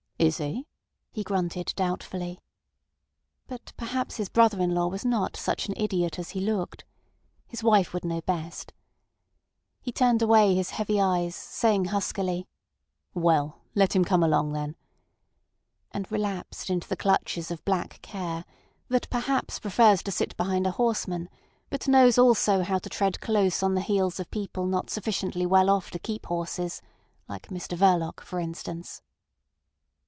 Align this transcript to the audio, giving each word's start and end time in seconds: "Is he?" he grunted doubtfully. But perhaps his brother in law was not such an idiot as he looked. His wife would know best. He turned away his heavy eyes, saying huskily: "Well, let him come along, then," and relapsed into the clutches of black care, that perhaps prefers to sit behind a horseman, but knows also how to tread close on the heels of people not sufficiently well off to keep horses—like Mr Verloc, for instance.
"Is 0.21 0.37
he?" 0.37 0.67
he 1.09 1.23
grunted 1.23 1.73
doubtfully. 1.75 2.39
But 3.47 3.73
perhaps 3.75 4.17
his 4.17 4.29
brother 4.29 4.59
in 4.61 4.69
law 4.75 4.85
was 4.85 5.03
not 5.03 5.35
such 5.35 5.67
an 5.67 5.73
idiot 5.75 6.19
as 6.19 6.29
he 6.29 6.39
looked. 6.39 6.85
His 7.47 7.63
wife 7.63 7.91
would 7.91 8.05
know 8.05 8.21
best. 8.21 8.71
He 9.81 9.91
turned 9.91 10.21
away 10.21 10.53
his 10.53 10.69
heavy 10.69 11.01
eyes, 11.01 11.35
saying 11.35 11.85
huskily: 11.85 12.47
"Well, 13.15 13.61
let 13.73 13.95
him 13.95 14.05
come 14.05 14.21
along, 14.21 14.53
then," 14.53 14.75
and 15.91 16.09
relapsed 16.11 16.69
into 16.69 16.87
the 16.87 16.95
clutches 16.95 17.49
of 17.49 17.65
black 17.65 17.99
care, 18.03 18.45
that 18.89 19.09
perhaps 19.09 19.57
prefers 19.57 20.03
to 20.03 20.11
sit 20.11 20.37
behind 20.37 20.67
a 20.67 20.71
horseman, 20.73 21.29
but 21.71 21.87
knows 21.87 22.19
also 22.19 22.61
how 22.61 22.77
to 22.77 22.89
tread 22.89 23.21
close 23.21 23.63
on 23.63 23.73
the 23.73 23.81
heels 23.81 24.19
of 24.19 24.29
people 24.29 24.67
not 24.67 24.91
sufficiently 24.91 25.47
well 25.47 25.67
off 25.71 25.89
to 25.89 25.97
keep 25.97 26.27
horses—like 26.27 27.47
Mr 27.47 27.75
Verloc, 27.75 28.19
for 28.21 28.39
instance. 28.39 29.01